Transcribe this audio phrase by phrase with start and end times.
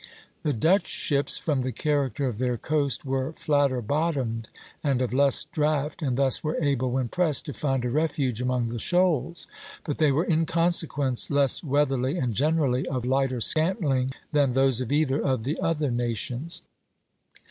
[0.41, 4.49] The Dutch ships, from the character of their coast, were flatter bottomed
[4.83, 8.69] and of less draught, and thus were able, when pressed, to find a refuge among
[8.69, 9.45] the shoals;
[9.83, 14.91] but they were in consequence less weatherly and generally of lighter scantling than those of
[14.91, 16.63] either of the other nations.